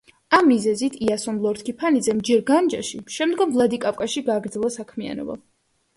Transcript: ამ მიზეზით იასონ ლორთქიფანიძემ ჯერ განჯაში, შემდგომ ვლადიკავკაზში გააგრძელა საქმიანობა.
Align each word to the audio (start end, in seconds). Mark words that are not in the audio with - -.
ამ 0.35 0.47
მიზეზით 0.51 0.95
იასონ 1.07 1.37
ლორთქიფანიძემ 1.43 2.23
ჯერ 2.29 2.43
განჯაში, 2.49 3.03
შემდგომ 3.17 3.53
ვლადიკავკაზში 3.59 4.25
გააგრძელა 4.31 4.75
საქმიანობა. 4.81 5.41